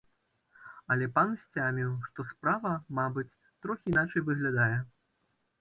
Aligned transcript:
Але 0.93 1.07
пан 1.17 1.35
сцяміў, 1.41 1.91
што 2.07 2.25
справа, 2.31 2.73
мабыць, 3.01 3.29
трохі 3.67 3.85
іначай 3.95 4.21
выглядае. 4.31 4.75